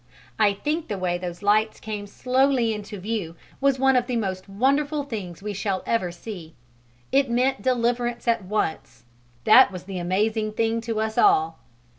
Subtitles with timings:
[0.39, 4.49] I think the way those lights came slowly into view was one of the most
[4.49, 6.55] wonderful things we shall ever see.
[7.11, 9.03] It meant deliverance at once:
[9.43, 11.59] that was the amazing thing to us all.